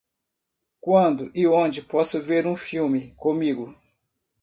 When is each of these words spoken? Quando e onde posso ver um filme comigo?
Quando 0.79 1.29
e 1.35 1.45
onde 1.45 1.83
posso 1.83 2.19
ver 2.19 2.47
um 2.47 2.55
filme 2.55 3.13
comigo? 3.15 3.77